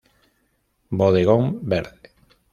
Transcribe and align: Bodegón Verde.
Bodegón 0.89 1.59
Verde. 1.61 2.01